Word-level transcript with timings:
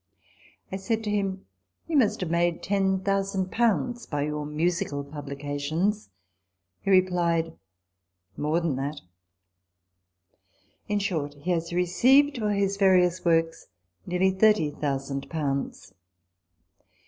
I 0.71 0.77
said 0.77 1.03
to 1.03 1.11
him," 1.11 1.45
You 1.87 1.95
must 1.95 2.21
have 2.21 2.31
made 2.31 2.63
ten 2.63 3.01
thousand 3.01 3.51
pounds 3.51 4.07
by 4.07 4.23
your 4.23 4.47
musical 4.47 5.03
publications." 5.03 6.09
He 6.81 6.89
replied," 6.89 7.53
More 8.35 8.59
than 8.59 8.77
that." 8.77 9.01
In 10.87 10.97
short, 10.97 11.35
he 11.35 11.51
has 11.51 11.71
received 11.71 12.39
for 12.39 12.49
his 12.49 12.77
various 12.77 13.23
works 13.23 13.67
nearly 14.07 14.31
thirty 14.31 14.71
thousand 14.71 15.29
pounds. 15.29 15.93